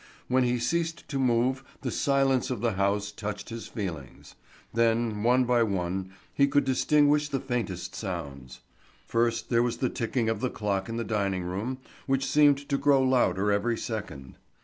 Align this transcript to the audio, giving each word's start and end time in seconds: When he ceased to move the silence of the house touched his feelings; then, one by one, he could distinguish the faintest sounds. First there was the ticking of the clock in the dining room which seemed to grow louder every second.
When 0.27 0.43
he 0.43 0.57
ceased 0.57 1.07
to 1.09 1.19
move 1.19 1.63
the 1.81 1.91
silence 1.91 2.49
of 2.49 2.59
the 2.59 2.71
house 2.71 3.11
touched 3.11 3.49
his 3.49 3.67
feelings; 3.67 4.33
then, 4.73 5.21
one 5.21 5.43
by 5.43 5.61
one, 5.61 6.09
he 6.33 6.47
could 6.47 6.63
distinguish 6.65 7.29
the 7.29 7.39
faintest 7.39 7.93
sounds. 7.93 8.61
First 9.05 9.49
there 9.51 9.61
was 9.61 9.77
the 9.77 9.89
ticking 9.89 10.27
of 10.27 10.39
the 10.39 10.49
clock 10.49 10.89
in 10.89 10.97
the 10.97 11.03
dining 11.03 11.43
room 11.43 11.77
which 12.07 12.25
seemed 12.25 12.67
to 12.67 12.79
grow 12.79 13.03
louder 13.03 13.51
every 13.51 13.77
second. 13.77 14.37